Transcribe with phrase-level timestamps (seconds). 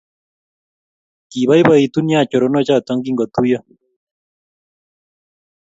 [1.29, 3.59] Kiboboitu neya choronok choto kingotuiyo